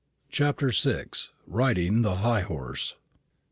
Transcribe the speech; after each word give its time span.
CHAPTER 0.31 0.71
VI. 0.71 1.09
RIDING 1.45 2.01
THE 2.01 2.15
HIGH 2.15 2.41
HORSE. 2.41 2.95